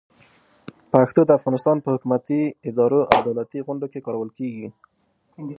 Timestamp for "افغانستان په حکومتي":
1.39-2.41